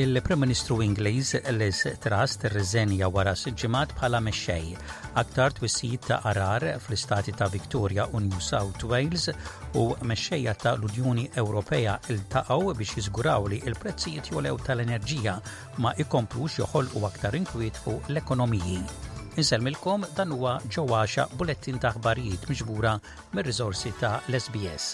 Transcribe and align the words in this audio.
Il-Prim 0.00 0.38
Ministru 0.38 0.82
Ingliż 0.82 1.32
Liz 1.50 1.82
Truss 2.00 2.36
tirriżenja 2.38 3.08
wara 3.10 3.32
siġġimat 3.34 3.92
bħala 3.98 4.20
mexxej 4.22 4.76
aktar 5.22 5.52
twissijiet 5.56 6.04
ta' 6.06 6.20
arar 6.30 6.62
fl-istati 6.84 7.32
ta' 7.34 7.48
Victoria 7.50 8.04
u 8.14 8.20
New 8.20 8.40
South 8.40 8.84
Wales 8.84 9.26
u 9.74 9.88
mexxejja 10.02 10.54
ta' 10.54 10.76
l-Unjoni 10.76 11.26
Ewropea 11.42 11.98
iltaqgħu 12.14 12.74
biex 12.78 12.94
jiżguraw 13.00 13.48
li 13.50 13.60
l-prezzijiet 13.72 14.26
jolew 14.30 14.56
tal-enerġija 14.66 15.36
ma 15.82 15.92
jkomplux 16.04 16.58
joħolqu 16.62 17.04
aktar 17.10 17.34
inkwiet 17.40 17.76
fuq 17.84 18.02
l-ekonomiji. 18.14 18.78
Inselmilkom 19.42 20.00
dan 20.18 20.32
huwa 20.38 20.52
ġewwaxa 20.68 21.22
bulettin 21.38 21.78
ta' 21.82 21.90
aħbarijiet 21.96 22.42
miġbura 22.50 22.92
mir-riżorsi 23.34 23.90
ta' 23.98 24.20
l-SBS. 24.30 24.86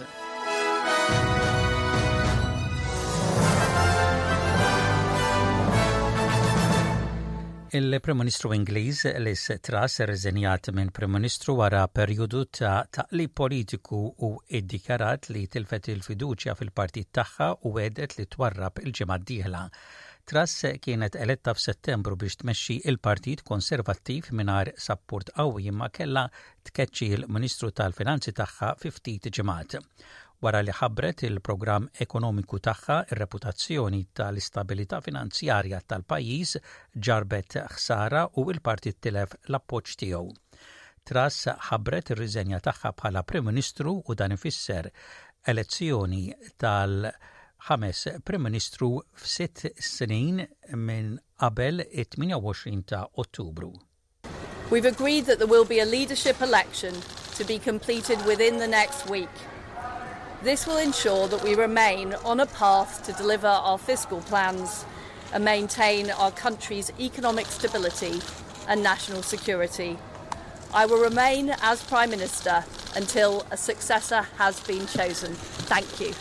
Il-Prem-Ministru 7.76 8.52
Ingliż 8.54 8.98
s-tras 9.34 9.96
reżenjat 10.06 10.68
minn 10.72 10.90
Prem-Ministru 10.94 11.56
wara 11.58 11.80
perjodu 11.90 12.44
ta' 12.44 12.84
taqli 12.90 13.26
politiku 13.28 13.96
u 14.28 14.28
iddikarat 14.58 15.26
li 15.34 15.42
tilfet 15.50 15.88
il-fiduċja 15.90 16.54
fil-partit 16.60 17.10
tagħha 17.18 17.48
u 17.66 17.72
għedet 17.80 18.14
li 18.18 18.26
twarrab 18.34 18.78
il-ġimgħa 18.84 19.18
diħla. 19.30 19.64
dieħla 20.30 20.72
kienet 20.86 21.18
eletta 21.26 21.54
f'Settembru 21.58 22.14
biex 22.22 22.40
tmexxi 22.44 22.78
il-Partit 22.92 23.42
Konservattiv 23.50 24.30
mingħajr 24.30 24.70
sapport 24.86 25.34
qawwi 25.34 25.66
imma 25.74 25.90
kellha 25.98 26.28
tkeċċi 26.70 27.10
l-Ministru 27.18 27.72
tal-Finanzi 27.72 28.32
tagħha 28.38 28.70
fi 28.84 28.94
ftit 29.00 29.32
ġimgħat 29.34 29.80
wara 30.44 30.60
li 30.60 30.72
ħabbret 30.76 31.22
il-programm 31.24 31.86
ekonomiku 32.04 32.58
tagħha 32.66 32.96
ir-reputazzjoni 33.14 34.00
tal-istabilità 34.18 34.98
finanzjarja 35.00 35.78
tal-pajjiż 35.88 36.50
ġarbet 37.06 37.56
ħsara 37.72 38.24
u 38.42 38.44
l-partit 38.52 38.98
tilef 39.06 39.32
l-appoġġ 39.48 39.94
tiegħu. 40.02 40.26
Tras 41.08 41.38
ħabbret 41.70 42.12
ir-riżenja 42.12 42.60
tagħha 42.66 42.92
bħala 43.00 43.22
Prim 43.28 43.48
Ministru 43.48 43.94
u 44.04 44.18
dan 44.20 44.36
ifisser 44.36 44.90
elezzjoni 45.48 46.24
tal- 46.60 47.08
ħames 47.64 48.04
Prim 48.28 48.44
Ministru 48.50 48.90
f'sitt 49.22 49.64
snin 49.80 50.42
minn 50.76 51.14
qabel 51.40 51.86
28 52.04 52.82
ta' 52.92 53.06
Ottubru. 53.24 53.72
We've 54.70 54.84
agreed 54.84 55.24
that 55.26 55.38
there 55.38 55.48
will 55.48 55.64
be 55.64 55.80
a 55.80 55.86
leadership 55.88 56.42
election 56.42 56.92
to 57.38 57.44
be 57.44 57.58
completed 57.58 58.20
within 58.26 58.58
the 58.58 58.68
next 58.68 59.08
week. 59.08 59.52
This 60.44 60.66
will 60.66 60.76
ensure 60.76 61.26
that 61.28 61.42
we 61.42 61.54
remain 61.54 62.12
on 62.22 62.38
a 62.40 62.44
path 62.44 63.02
to 63.06 63.14
deliver 63.14 63.46
our 63.48 63.78
fiscal 63.78 64.20
plans 64.20 64.84
and 65.32 65.42
maintain 65.42 66.10
our 66.10 66.30
country's 66.32 66.92
economic 67.00 67.46
stability 67.46 68.20
and 68.68 68.82
national 68.82 69.22
security. 69.22 69.96
I 70.74 70.84
will 70.84 71.00
remain 71.00 71.54
as 71.62 71.82
Prime 71.84 72.10
Minister 72.10 72.62
until 72.94 73.46
a 73.50 73.56
successor 73.56 74.20
has 74.36 74.60
been 74.72 74.86
chosen. 74.96 75.32
Thank 75.72 75.90
you. 76.02 76.12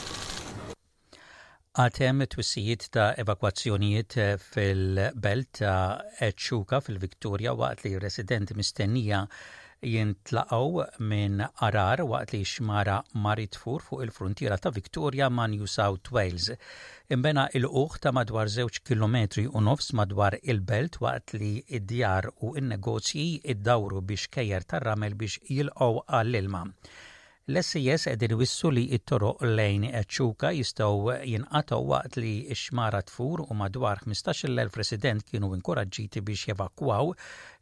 Għatem 1.73 2.23
twissijiet 2.29 2.87
ta' 2.95 3.09
evakwazzjonijiet 3.23 4.15
eh, 4.23 4.39
fil-belt 4.53 5.49
ta' 5.59 5.99
Eċuka 6.29 6.79
fil-Viktoria 6.85 7.51
waqt 7.59 7.83
li 7.89 7.97
residenti 7.99 8.53
mistennija 8.55 9.25
jintlaqaw 9.83 10.83
minn 11.11 11.41
arar 11.67 12.01
waqt 12.11 12.33
li 12.35 12.39
xmara 12.51 12.97
maritfur 13.25 13.83
fuq 13.87 14.03
il-frontiera 14.05 14.57
ta' 14.63 14.71
Victoria 14.71 15.29
ma' 15.29 15.47
New 15.53 15.65
South 15.67 16.11
Wales. 16.15 16.49
Imbena 17.13 17.47
il-uħ 17.59 17.99
ta' 18.05 18.13
madwar 18.15 18.51
żewġ 18.55 18.79
kilometri 18.87 19.45
u 19.49 19.61
nofs 19.67 19.91
madwar 19.99 20.39
il-belt 20.41 21.01
waqt 21.05 21.35
li 21.39 21.53
id-djar 21.79 22.29
u 22.41 22.53
in-negozji 22.59 23.27
id-dawru 23.55 24.01
biex 24.01 24.27
kejjer 24.37 24.63
tar-ramel 24.69 25.17
biex 25.19 25.39
jilqgħu 25.49 26.05
għall-ilma 26.07 26.67
l-SIS 27.51 28.05
edin 28.07 28.37
wissu 28.39 28.69
li 28.71 28.85
it 28.95 29.03
toru 29.11 29.33
lejn 29.43 29.83
ċuka 30.15 30.53
jistaw 30.55 31.09
jinqataw 31.27 31.81
waqt 31.91 32.15
li 32.23 32.47
xmara 32.55 33.01
tfur 33.03 33.43
u 33.51 33.57
madwar 33.59 33.99
15.000 34.05 34.71
resident 34.79 35.25
kienu 35.27 35.49
inkoraġġiti 35.57 36.23
biex 36.23 36.47
jevakwaw 36.53 37.11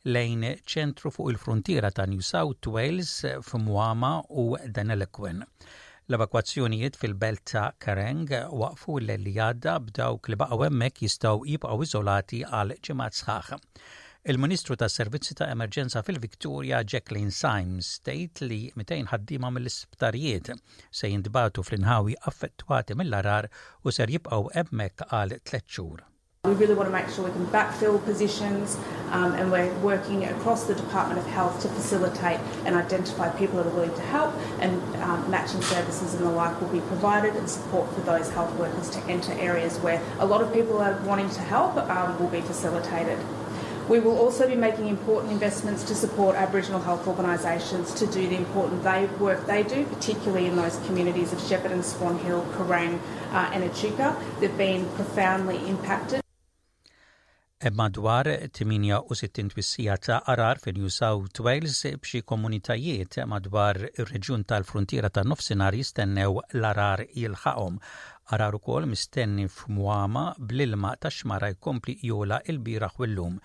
lejn 0.09 0.43
ċentru 0.65 1.11
fuq 1.13 1.29
il-frontiera 1.31 1.91
ta' 1.93 2.05
New 2.09 2.23
South 2.25 2.65
Wales 2.67 3.09
f'Muama 3.45 4.17
u 4.29 4.55
Danelekwen. 4.65 5.43
L-evakwazzjonijiet 6.09 6.97
fil-belt 6.97 7.43
ta' 7.51 7.71
Kareng 7.77 8.25
waqfu 8.49 8.97
l-li 8.99 9.35
għadda 9.45 9.75
b'dawk 9.85 10.29
li 10.33 10.39
baqgħu 10.41 10.65
hemmhekk 10.65 11.03
jistgħu 11.05 11.45
jibqgħu 11.53 11.85
iżolati 11.85 12.41
għal 12.49 12.73
ġimgħat 12.81 13.19
sħaħ. 13.21 13.53
Il-Ministru 14.33 14.77
ta' 14.77 14.89
Servizzi 14.95 15.37
ta' 15.37 15.49
Emerġenza 15.53 16.01
fil-Viktoria, 16.09 16.81
Jacqueline 16.83 17.33
Symes, 17.37 17.93
state 18.01 18.45
li 18.49 18.61
200 18.75 19.09
ħaddiema 19.13 19.49
mill-isptarijiet 19.53 20.53
se 20.89 21.09
jintbatu 21.13 21.61
fl-inħawi 21.67 22.17
affettwati 22.25 22.97
mill-arar 23.03 23.49
u 23.85 23.93
ser 23.93 24.09
jibqgħu 24.17 24.55
hemmhekk 24.57 25.11
għal 25.19 25.37
tletxur. 25.45 26.07
We 26.43 26.53
really 26.55 26.73
want 26.73 26.87
to 26.89 26.91
make 26.91 27.07
sure 27.09 27.23
we 27.25 27.29
can 27.31 27.45
backfill 27.45 28.03
positions 28.03 28.75
um, 29.11 29.33
and 29.35 29.51
we're 29.51 29.71
working 29.75 30.23
across 30.25 30.63
the 30.63 30.73
Department 30.73 31.19
of 31.19 31.25
Health 31.27 31.61
to 31.61 31.67
facilitate 31.67 32.39
and 32.65 32.73
identify 32.75 33.29
people 33.37 33.57
that 33.57 33.67
are 33.67 33.75
willing 33.75 33.93
to 33.93 34.01
help 34.01 34.33
and 34.59 34.75
um, 35.03 35.29
matching 35.29 35.61
services 35.61 36.15
and 36.15 36.25
the 36.25 36.31
like 36.31 36.59
will 36.59 36.67
be 36.69 36.79
provided 36.79 37.35
and 37.35 37.47
support 37.47 37.93
for 37.93 38.01
those 38.01 38.27
health 38.31 38.51
workers 38.55 38.89
to 38.89 38.99
enter 39.01 39.31
areas 39.33 39.77
where 39.81 40.01
a 40.17 40.25
lot 40.25 40.41
of 40.41 40.51
people 40.51 40.79
are 40.79 40.99
wanting 41.03 41.29
to 41.29 41.41
help 41.41 41.77
um, 41.77 42.17
will 42.19 42.29
be 42.31 42.41
facilitated. 42.41 43.19
We 43.87 43.99
will 43.99 44.17
also 44.17 44.47
be 44.47 44.55
making 44.55 44.87
important 44.87 45.31
investments 45.31 45.83
to 45.85 45.93
support 45.95 46.35
Aboriginal 46.35 46.81
health 46.81 47.05
organisations 47.07 47.93
to 47.93 48.07
do 48.07 48.27
the 48.27 48.35
important 48.37 48.81
they, 48.83 49.05
work 49.19 49.45
they 49.45 49.61
do, 49.61 49.85
particularly 49.85 50.47
in 50.47 50.55
those 50.55 50.77
communities 50.87 51.33
of 51.33 51.39
Shepparton, 51.39 51.83
Swan 51.83 52.17
Hill, 52.17 52.43
Kerrang 52.53 52.99
uh, 53.31 53.51
and 53.53 53.63
Echuca. 53.63 54.17
They've 54.39 54.57
been 54.57 54.89
profoundly 54.95 55.57
impacted 55.69 56.20
E 57.69 57.69
madwar 57.69 58.25
68 58.27 59.49
twissija 59.53 59.95
ta' 60.05 60.21
arar 60.33 60.57
fil 60.61 60.77
New 60.77 60.89
South 60.93 61.39
Wales 61.47 61.81
b'xi 62.03 62.21
komunitajiet 62.31 63.17
madwar 63.33 63.77
ir-reġjun 64.01 64.45
tal-frontiera 64.51 65.11
tan 65.17 65.29
nofsinhar 65.33 65.77
jistennew 65.81 66.39
l-arar 66.61 67.03
jilħaqhom. 67.19 67.77
Arar 68.37 68.57
ukoll 68.59 68.89
mistenni 68.95 69.45
f'Muama 69.57 70.25
bl-ilma 70.39 70.95
ta' 71.05 71.13
xmara 71.19 71.51
jkompli 71.53 71.95
jola 72.09 72.41
il-biraħ 72.55 72.97
illum. 73.09 73.37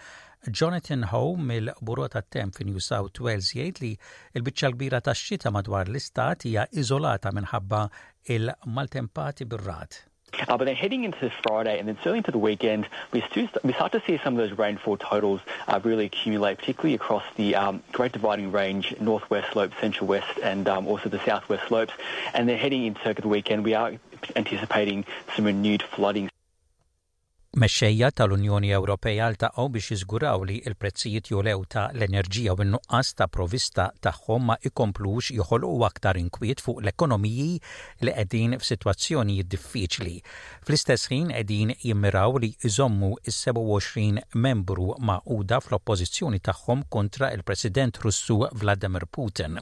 Jonathan 0.63 1.05
Howe 1.13 1.37
mill 1.53 1.71
burota 1.91 2.25
ta' 2.25 2.33
Tem 2.39 2.57
fi 2.57 2.69
New 2.73 2.81
South 2.91 3.21
Wales 3.27 3.53
jgħid 3.53 3.85
li 3.85 3.93
l-biċċa 3.99 4.75
kbira 4.79 5.05
tax-xita 5.11 5.53
madwar 5.61 5.93
l-istat 5.93 6.49
hija 6.49 6.65
iżolata 6.85 7.37
minħabba 7.43 7.85
il-maltempati 8.39 9.51
bir-rat. 9.53 10.05
Uh, 10.49 10.57
but 10.57 10.65
then 10.65 10.77
heading 10.77 11.05
into 11.05 11.31
Friday 11.47 11.79
and 11.79 11.89
then 11.89 11.97
certainly 11.97 12.19
into 12.19 12.31
the 12.31 12.39
weekend, 12.39 12.87
we, 13.13 13.21
st- 13.33 13.53
we 13.65 13.73
start 13.73 13.93
to 13.93 14.03
see 14.07 14.19
some 14.23 14.39
of 14.39 14.49
those 14.49 14.57
rainfall 14.59 14.97
totals 14.97 15.41
uh, 15.69 15.81
really 15.83 16.05
accumulate, 16.07 16.59
particularly 16.59 16.95
across 16.95 17.25
the 17.37 17.55
um, 17.55 17.83
Great 17.93 18.13
Dividing 18.13 18.53
Range, 18.53 18.95
Northwest 19.01 19.49
Slope, 19.53 19.73
Central 19.81 20.07
West, 20.07 20.39
and 20.43 20.69
um, 20.69 20.87
also 20.87 21.09
the 21.09 21.23
Southwest 21.25 21.69
Slopes. 21.69 21.93
And 22.35 22.49
then 22.49 22.59
heading 22.59 22.85
into 22.85 23.15
the 23.15 23.29
weekend, 23.29 23.65
we 23.65 23.75
are 23.75 23.93
anticipating 24.35 25.05
some 25.35 25.45
renewed 25.45 25.83
flooding. 25.83 26.31
Mexxejja 27.57 28.11
tal-Unjoni 28.13 28.69
Ewropea 28.77 29.31
ltaqgħu 29.33 29.65
biex 29.73 29.87
jiżguraw 29.95 30.43
li 30.45 30.59
l-prezzijiet 30.69 31.31
jolew 31.33 31.63
ta' 31.73 31.87
l-enerġija 31.97 32.53
u 32.53 32.61
n-nuqqas 32.61 33.13
ta' 33.17 33.31
provista 33.33 33.87
tagħhom 34.05 34.43
ma 34.51 34.57
jkomplux 34.61 35.31
joħolqu 35.39 35.87
aktar 35.89 36.19
inkwiet 36.21 36.61
fuq 36.61 36.83
l-ekonomiji 36.83 37.47
li 38.05 38.13
qegħdin 38.19 38.59
f'sitwazzjoni 38.61 39.39
diffiċli. 39.55 40.13
Fl-istess 40.69 41.09
ħin 41.15 41.31
qegħdin 41.33 41.73
jimmiraw 41.81 42.37
li 42.45 42.51
jżommu 42.61 43.15
is-27 43.25 44.21
membru 44.37 44.91
maquda 45.01 45.63
fl-oppożizzjoni 45.65 46.43
tagħhom 46.51 46.85
kontra 46.93 47.33
il-President 47.39 48.03
Russu 48.05 48.37
Vladimir 48.53 49.09
Putin. 49.09 49.57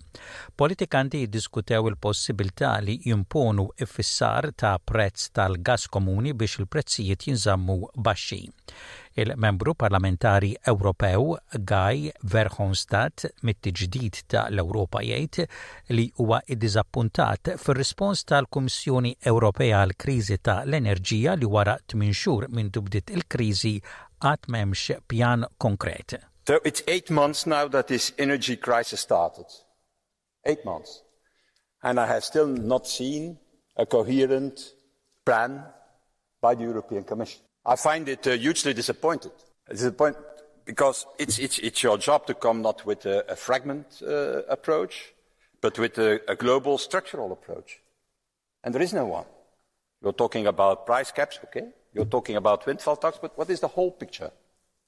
Politikanti 0.56 1.22
jiddiskutew 1.22 1.86
il-possibilità 1.94 2.74
li 2.82 2.98
jimponu 3.06 3.68
ifissar 3.86 4.50
ta' 4.50 4.74
prezz 4.82 5.30
tal-gas 5.38 5.86
komuni 5.86 6.34
biex 6.34 6.58
il-prezzijiet 6.64 7.30
jinżammu 7.30 7.82
baxxi. 7.94 8.48
Il-membru 9.16 9.74
parlamentari 9.76 10.56
Ewropew 10.64 11.36
Guy 11.62 12.10
Verhonstadt 12.26 13.28
mit-tiġdid 13.46 14.22
ta' 14.26 14.48
l-Ewropa 14.50 15.04
jgħid 15.06 15.44
li 15.94 16.08
huwa 16.18 16.40
iddiżappuntat 16.50 17.52
fir-rispons 17.62 18.24
tal-Kummissjoni 18.30 19.14
Ewropea 19.30 19.84
għal 19.84 19.94
kriżi 19.94 20.40
ta' 20.42 20.58
l-enerġija 20.66 21.36
li 21.38 21.46
wara 21.46 21.76
8 21.86 22.10
xhur 22.10 22.48
minn 22.50 22.72
tubdit 22.74 23.14
il-kriżi 23.14 23.76
qatt 24.18 24.50
m'hemmx 24.50 24.96
pjan 25.06 25.46
konkret. 25.62 26.18
So 26.48 26.58
it's 26.64 26.82
eight 26.88 27.08
months 27.08 27.46
now 27.46 27.68
that 27.68 27.86
this 27.86 28.12
energy 28.18 28.56
crisis 28.56 29.00
started. 29.00 29.46
Eight 30.44 30.64
months. 30.64 31.02
And 31.82 32.00
I 32.00 32.06
have 32.06 32.24
still 32.24 32.48
not 32.48 32.86
seen 32.88 33.38
a 33.76 33.86
coherent 33.86 34.74
plan 35.24 35.62
by 36.42 36.54
the 36.54 36.64
European 36.64 37.04
Commission. 37.04 37.40
I 37.66 37.76
find 37.76 38.08
it 38.08 38.26
uh, 38.26 38.32
hugely 38.32 38.74
disappointed. 38.74 39.32
Disappoint 39.70 40.16
because 40.66 41.06
it's, 41.18 41.38
it's, 41.38 41.58
it's, 41.58 41.82
your 41.82 41.98
job 41.98 42.26
to 42.26 42.34
come 42.34 42.62
not 42.62 42.84
with 42.86 43.06
a, 43.06 43.24
a 43.28 43.36
fragment 43.36 44.02
uh, 44.02 44.42
approach, 44.48 45.12
but 45.60 45.78
with 45.78 45.98
a, 45.98 46.20
a 46.30 46.36
global 46.36 46.78
structural 46.78 47.32
approach. 47.32 47.80
And 48.62 48.74
there 48.74 48.82
is 48.82 48.92
no 48.94 49.06
one. 49.06 49.26
You're 50.02 50.12
talking 50.12 50.46
about 50.46 50.86
price 50.86 51.10
caps, 51.10 51.38
okay? 51.44 51.68
You're 51.92 52.06
talking 52.06 52.36
about 52.36 52.66
windfall 52.66 52.96
tax, 52.96 53.18
but 53.20 53.36
what 53.36 53.50
is 53.50 53.60
the 53.60 53.68
whole 53.68 53.90
picture? 53.90 54.30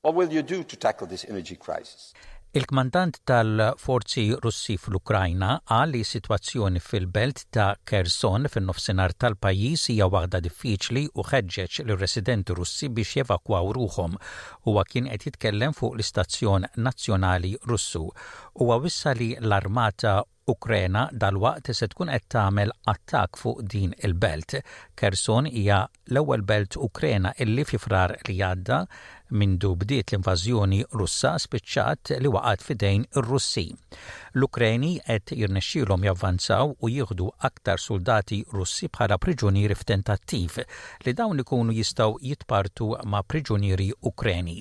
What 0.02 0.14
will 0.14 0.32
you 0.32 0.42
do 0.42 0.62
to 0.64 0.76
tackle 0.76 1.06
this 1.06 1.26
energy 1.28 1.56
crisis? 1.56 2.14
Il-kmandant 2.56 3.14
tal-forzi 3.28 4.22
Russi 4.44 4.74
fl-Ukrajna 4.82 5.48
qal 5.70 5.90
li 5.92 6.00
situazzjoni 6.10 6.80
fil-belt 6.84 7.42
ta' 7.54 7.74
Kherson 7.90 8.48
fin-nofsinhar 8.54 9.12
tal-pajjiż 9.24 9.82
hija 9.92 10.08
waħda 10.14 10.40
diffiċli 10.46 11.02
u 11.20 11.24
ħeġġeġ 11.32 11.76
lir 11.90 12.00
residenti 12.04 12.56
Russi 12.60 12.88
biex 13.00 13.18
jevakwaw 13.20 13.68
ruhom 13.80 14.16
huwa 14.70 14.86
kien 14.88 15.10
qed 15.12 15.26
jitkellem 15.28 15.76
fuq 15.80 15.98
l-Istazzjon 15.98 16.64
Nazzjonali 16.88 17.52
Russu. 17.68 18.06
Huwa 18.56 18.80
wissa 18.86 19.12
li 19.20 19.34
l-Armata 19.36 20.16
Ukrena 20.46 21.08
dal-waqt 21.10 21.72
se 21.74 21.88
tkun 21.90 22.12
qed 22.14 22.26
tagħmel 22.34 22.70
attak 22.92 23.38
fuq 23.40 23.64
din 23.72 23.94
il-belt. 24.08 24.54
Kerson 24.96 25.48
hija 25.50 25.80
l-ewwel 26.12 26.44
belt 26.46 26.78
Ukrena 26.86 27.32
illi 27.42 27.64
fi 27.66 27.80
frar 27.82 28.14
li 28.28 28.36
għadda 28.46 28.78
mindu 29.40 29.72
bdiet 29.74 30.12
l-invażjoni 30.12 30.84
Russa 30.94 31.32
spiċċat 31.42 32.12
li 32.22 32.30
waqgħet 32.30 32.64
fidejn 32.68 33.08
ir-Russi. 33.16 33.66
L-Ukreni 34.38 34.92
qed 35.08 35.34
jirnexxielhom 35.40 36.06
javvanzaw 36.06 36.76
u 36.78 36.92
jieħdu 36.94 37.26
aktar 37.50 37.82
soldati 37.82 38.38
Russi 38.54 38.86
bħala 38.94 39.18
priġunieri 39.18 39.74
f'tentattiv 39.80 40.62
li 41.08 41.16
dawn 41.22 41.42
ikunu 41.42 41.74
jistgħu 41.74 42.22
jitpartu 42.30 42.92
ma' 43.02 43.24
priġunieri 43.26 43.90
Ukreni. 44.12 44.60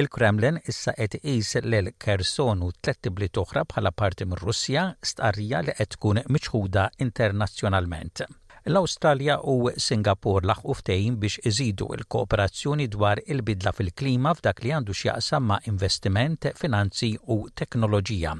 Il-Kremlin 0.00 0.56
issa 0.72 0.92
qed 0.98 1.12
iqis 1.22 1.52
lil 1.70 1.92
Kherson 2.02 2.64
u 2.66 2.70
tletti 2.82 3.12
bliet 3.14 3.38
oħra 3.42 3.62
bħala 3.70 3.92
parti 4.00 4.26
minn 4.26 4.40
Russja 4.40 4.88
stqarrija 5.10 5.60
li 5.68 5.74
qed 5.78 5.90
tkun 5.94 6.18
miċħuda 6.34 6.86
internazzjonalment. 7.06 8.24
L-Awstralja 8.72 9.36
u 9.52 9.68
Singapur 9.86 10.42
laħ 10.50 10.64
uftejn 10.74 11.20
biex 11.22 11.44
iżidu 11.50 11.86
l-kooperazzjoni 11.98 12.88
dwar 12.96 13.20
il-bidla 13.22 13.70
fil-klima 13.78 14.32
f'dak 14.40 14.64
li 14.64 14.72
għandu 14.74 14.96
x'jaqsam 14.98 15.46
ma' 15.52 15.60
investiment, 15.70 16.50
finanzi 16.58 17.12
u 17.36 17.44
teknoloġija. 17.54 18.34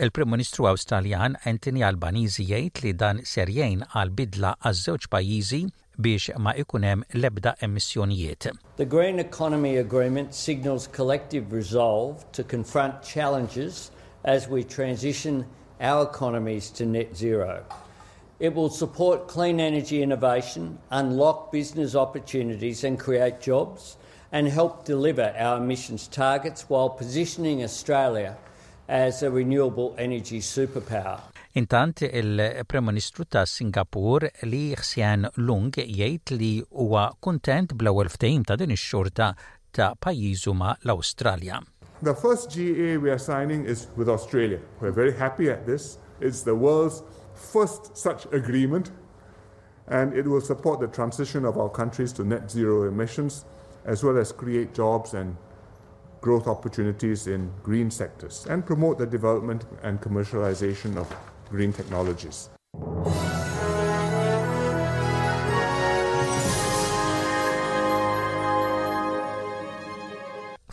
Il-Prim 0.00 0.32
Ministru 0.32 0.70
Awstraljan 0.70 1.36
Anthony 1.44 1.82
Albanizi 1.90 2.46
jgħid 2.54 2.84
li 2.86 2.94
dan 3.04 3.24
serjejn 3.36 3.82
għal 3.90 4.14
bidla 4.22 4.56
għaż-żewġ 4.62 5.10
pajjiżi 5.16 5.62
biex 5.98 6.30
ma 6.38 6.52
The 6.52 6.64
Green 8.88 9.18
Economy 9.18 9.76
Agreement 9.78 10.32
signals 10.34 10.86
collective 10.88 11.52
resolve 11.52 12.30
to 12.32 12.44
confront 12.44 13.02
challenges 13.02 13.90
as 14.24 14.46
we 14.48 14.62
transition 14.62 15.46
our 15.80 16.02
economies 16.02 16.68
to 16.72 16.84
net 16.84 17.16
zero. 17.16 17.64
It 18.38 18.52
will 18.54 18.68
support 18.68 19.26
clean 19.28 19.58
energy 19.58 20.02
innovation, 20.02 20.78
unlock 20.90 21.50
business 21.50 21.94
opportunities 21.96 22.84
and 22.84 22.98
create 23.00 23.40
jobs, 23.40 23.96
and 24.32 24.46
help 24.48 24.84
deliver 24.84 25.34
our 25.38 25.56
emissions 25.56 26.08
targets 26.08 26.68
while 26.68 26.90
positioning 26.90 27.64
Australia 27.64 28.36
as 28.88 29.22
a 29.22 29.30
renewable 29.30 29.94
energy 29.98 30.40
superpower. 30.40 31.22
Intant 31.56 32.00
il-Prem 32.02 32.84
Ministru 32.84 33.24
ta' 33.24 33.46
Singapur 33.48 34.26
li 34.44 34.74
Xian 34.76 35.22
Lung 35.40 35.72
jgħid 35.72 36.30
li 36.36 36.50
huwa 36.68 37.06
kuntent 37.24 37.70
bl-ewwel 37.80 38.10
ftehim 38.12 38.42
ta' 38.44 38.58
din 38.60 38.74
ix-xorta 38.74 39.30
ta' 39.72 39.86
pajjiżu 39.96 40.52
ma' 40.52 40.74
l-Awstralja. 40.84 41.62
The 42.04 42.12
first 42.14 42.50
GA 42.52 42.98
we 43.00 43.08
are 43.08 43.16
signing 43.16 43.64
is 43.64 43.86
with 43.96 44.10
Australia. 44.16 44.60
We're 44.82 44.92
very 44.92 45.14
happy 45.16 45.48
at 45.48 45.64
this. 45.64 45.96
It's 46.20 46.42
the 46.44 46.52
world's 46.54 47.00
first 47.32 47.88
such 47.96 48.26
agreement 48.36 48.90
and 49.88 50.12
it 50.12 50.26
will 50.28 50.42
support 50.44 50.80
the 50.80 50.92
transition 51.00 51.46
of 51.46 51.56
our 51.56 51.70
countries 51.70 52.12
to 52.20 52.24
net 52.34 52.50
zero 52.50 52.82
emissions 52.86 53.46
as 53.86 54.04
well 54.04 54.18
as 54.18 54.30
create 54.30 54.74
jobs 54.74 55.14
and 55.14 55.38
growth 56.20 56.48
opportunities 56.48 57.26
in 57.26 57.48
green 57.62 57.90
sectors 57.90 58.44
and 58.50 58.66
promote 58.66 58.98
the 58.98 59.06
development 59.06 59.64
and 59.82 60.02
commercialization 60.02 60.98
of 60.98 61.08
green 61.50 61.72
technologies. 61.72 62.48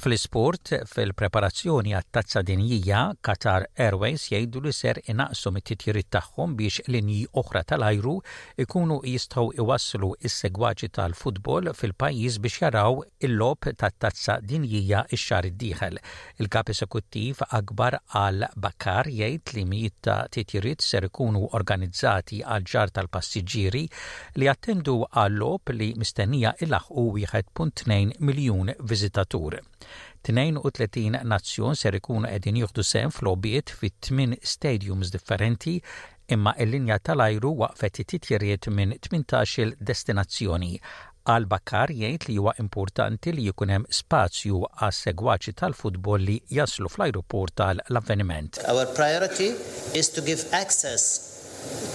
Fl-isport, 0.04 0.68
fil-preparazzjoni 0.94 1.94
għat-tazza 1.96 2.42
dinjija, 2.48 3.02
Qatar 3.24 3.64
Airways 3.86 4.26
jgħidu 4.34 4.62
li 4.66 4.74
ser 4.76 4.98
inaqsu 5.14 5.52
mit-titjiriet 5.56 6.10
tagħhom 6.12 6.58
biex 6.60 6.84
linji 6.92 7.20
oħra 7.42 7.62
tal-ajru 7.70 8.16
ikunu 8.66 8.98
jistgħu 9.08 9.46
iwasslu 9.64 10.10
is-segwaġi 10.28 10.90
tal-futbol 10.98 11.72
fil-pajjiż 11.80 12.40
biex 12.48 12.60
jaraw 12.66 13.00
il-lob 13.30 13.70
tat-tazza 13.80 14.36
dinjija 14.52 15.06
x-xar 15.20 15.48
iddieħel. 15.54 15.96
Il-kap 16.44 16.74
esekuttiv 16.76 17.46
akbar 17.62 18.02
għal 18.04 18.50
Bakar 18.68 19.08
jgħid 19.08 19.56
li 19.56 19.64
mijiet 19.72 20.02
ta' 20.04 20.18
titjiriet 20.36 20.84
ser 20.90 21.08
ikunu 21.08 21.46
organizzati 21.56 22.42
għal 22.44 22.68
ġar 22.74 22.92
tal-passiġġieri 23.00 23.86
li 24.44 24.52
attendu 24.52 25.00
għal 25.08 25.40
lob 25.46 25.72
li 25.80 25.94
mistennija 26.04 26.58
il-laħqu 26.68 27.10
1.2 27.30 28.20
miljun 28.20 28.76
viżitatur. 28.84 29.64
32 30.24 31.22
nazzjon 31.24 31.76
ser 31.80 31.96
ikunu 32.00 32.28
qegħdin 32.32 32.60
juħdu 32.64 32.84
sehem 32.86 33.12
flobiet 33.12 33.74
obiet 33.76 33.78
fit 33.80 34.36
stadiums 34.54 35.12
differenti 35.14 35.78
imma 36.32 36.54
l-linja 36.66 36.98
tal-ajru 37.04 37.52
waqfet 37.64 38.04
titjeriet 38.12 38.68
minn 38.72 38.94
18 38.96 39.76
destinazzjoni. 39.80 40.78
Għal 41.24 41.46
Bakar 41.48 41.92
jgħid 41.96 42.28
li 42.30 42.38
huwa 42.40 42.54
importanti 42.60 43.32
li 43.36 43.50
jkun 43.50 43.72
hemm 43.72 43.86
spazju 43.96 44.64
għas 44.84 45.04
segwaċi 45.08 45.54
tal-futbol 45.60 46.24
li 46.30 46.38
jaslu 46.52 46.90
fl-ajruport 46.92 47.56
tal-avveniment. 47.60 48.60
Our 48.68 48.86
priority 48.96 49.52
is 49.94 50.10
to 50.16 50.22
give 50.22 50.44
access 50.52 51.32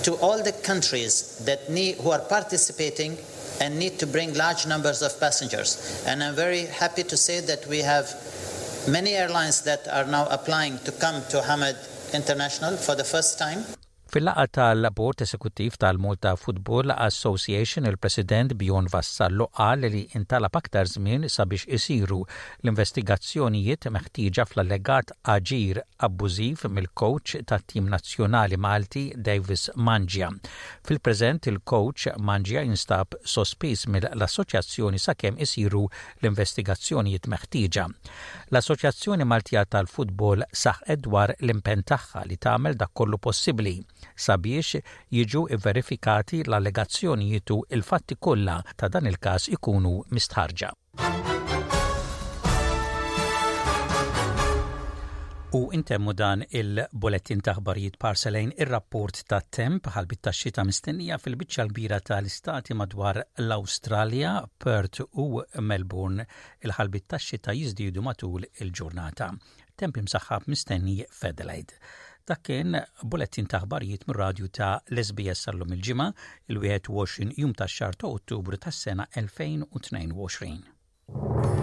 to 0.04 0.16
all 0.24 0.42
the 0.42 0.52
countries 0.64 1.42
that 1.44 1.68
need, 1.70 1.96
who 1.96 2.10
are 2.10 2.20
participating 2.28 3.18
and 3.60 3.76
need 3.78 3.98
to 3.98 4.06
bring 4.06 4.32
large 4.34 4.66
numbers 4.66 5.02
of 5.02 5.12
passengers. 5.20 6.02
And 6.06 6.22
I'm 6.22 6.34
very 6.34 6.64
happy 6.66 7.02
to 7.02 7.16
say 7.16 7.40
that 7.40 7.66
we 7.66 7.80
have 7.80 8.08
Many 8.86 9.14
airlines 9.14 9.62
that 9.62 9.86
are 9.88 10.04
now 10.04 10.26
applying 10.30 10.78
to 10.84 10.92
come 10.92 11.22
to 11.28 11.40
Hamad 11.40 11.76
International 12.14 12.74
for 12.76 12.94
the 12.94 13.04
first 13.04 13.38
time. 13.38 13.66
Fil-laqa 14.08 14.44
tal-Bord 14.56 15.20
Esekuttiv 15.20 15.74
tal 15.76 15.98
multa 16.00 16.30
Football 16.34 16.92
Association 16.94 17.84
il-President 17.90 18.54
Bjon 18.56 18.86
Vassallo 18.92 19.46
qal 19.58 19.82
li 19.92 20.00
intalab 20.16 20.54
aktar 20.56 20.88
żmien 20.94 21.26
sabiex 21.34 21.66
isiru 21.78 22.22
l-investigazzjonijiet 22.64 23.84
meħtieġa 23.96 24.46
fl-allegat 24.48 25.12
aġir 25.34 25.82
abbużiv 26.08 26.64
mill-coach 26.78 27.34
tat-tim 27.52 27.90
nazzjonali 27.96 28.56
Malti 28.68 29.02
Davis 29.28 29.66
Mangia. 29.90 30.30
Fil-preżent 30.88 31.50
il-coach 31.52 32.08
Mangia 32.30 32.64
jinstab 32.64 33.12
sospiż 33.36 33.84
mill-assoċjazzjoni 33.92 35.02
sakemm 35.04 35.44
isiru 35.44 35.84
l-investigazzjonijiet 36.22 37.28
meħtieġa. 37.36 37.86
L-Assoċjazzjoni 38.56 39.28
Maltija 39.34 39.68
tal-Futbol 39.76 40.48
saħ 40.64 40.82
Edwar 40.96 41.36
l-impen 41.42 41.84
tagħha 41.92 42.24
li 42.32 42.40
tagħmel 42.48 42.80
dak 42.84 42.96
kollu 43.02 43.20
possibbli 43.28 43.76
sabiex 44.26 44.80
jiġu 45.14 45.42
verifikati 45.64 46.42
l-allegazzjonijiet 46.46 47.50
u 47.54 47.58
il-fatti 47.78 48.18
kollha 48.26 48.60
ta' 48.76 48.88
dan 48.96 49.10
il-każ 49.12 49.48
ikunu 49.56 49.94
mistħarġa. 50.12 50.72
U 55.56 55.60
intemmu 55.72 56.12
dan 56.12 56.42
il-bolettin 56.58 57.40
taħbarijiet 57.40 57.94
parselejn 58.04 58.50
ir-rapport 58.64 59.22
ta' 59.32 59.38
temp 59.56 59.88
ħalbit 59.94 60.20
ta' 60.26 60.34
xita 60.38 60.64
mistennija 60.68 61.16
fil-biċċa 61.22 61.64
l-bira 61.64 62.02
tal-istati 62.04 62.76
madwar 62.76 63.22
l-Australja, 63.46 64.34
Perth 64.64 65.06
u 65.24 65.40
Melbourne 65.72 66.26
il-ħalbit 66.60 67.08
ta' 67.08 67.18
xita 67.28 67.56
jizdidu 67.56 68.04
matul 68.04 68.44
il-ġurnata. 68.60 69.30
Temp 69.78 69.96
imsaxħab 70.02 70.50
mistenni 70.52 70.98
Fedelaid. 71.20 71.72
Dak 72.28 72.42
kien 72.44 72.76
bulettin 73.10 73.46
ta' 73.48 73.60
mir 73.80 74.16
radju 74.16 74.48
ta' 74.58 74.74
Lesbies 74.98 75.42
sallum 75.46 75.72
il-ġimgħa 75.78 76.08
il-21 76.52 77.28
jum 77.42 77.52
tax-xahar 77.62 77.94
ta' 78.02 78.12
Ottubru 78.18 78.56
tas-sena 78.66 79.04
2022. 79.16 81.57